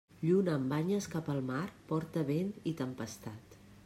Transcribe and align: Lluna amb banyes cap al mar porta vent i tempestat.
Lluna 0.27 0.53
amb 0.59 0.71
banyes 0.73 1.07
cap 1.15 1.29
al 1.33 1.41
mar 1.49 1.67
porta 1.91 2.23
vent 2.31 2.49
i 2.73 2.73
tempestat. 2.81 3.59